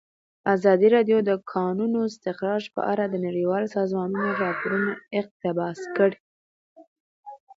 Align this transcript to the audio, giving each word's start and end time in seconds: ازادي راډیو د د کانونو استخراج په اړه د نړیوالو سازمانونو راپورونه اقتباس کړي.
ازادي 0.55 0.87
راډیو 0.95 1.17
د 1.23 1.25
د 1.29 1.31
کانونو 1.53 1.99
استخراج 2.11 2.63
په 2.75 2.81
اړه 2.91 3.03
د 3.07 3.15
نړیوالو 3.27 3.73
سازمانونو 3.77 4.29
راپورونه 4.43 4.91
اقتباس 5.19 5.79
کړي. 5.97 6.19